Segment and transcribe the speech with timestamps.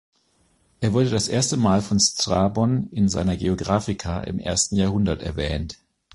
[0.79, 5.77] Er wurde das erste Mal von Strabon in seiner "Geographika" im ersten Jahrhundert erwähnt.